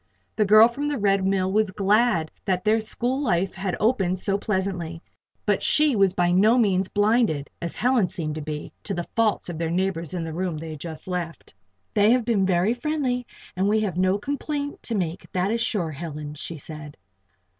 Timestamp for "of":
9.47-9.59